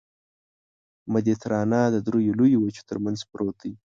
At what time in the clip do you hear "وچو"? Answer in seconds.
2.61-2.87